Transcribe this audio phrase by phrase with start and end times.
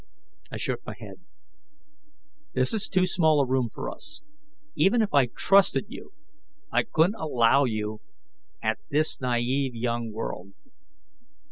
[0.51, 1.25] I shook my head.
[2.53, 4.23] "This is too small a room for us.
[4.73, 6.13] Even if I trusted you,
[6.71, 8.01] I couldn't allow you
[8.63, 10.53] at this naive young world."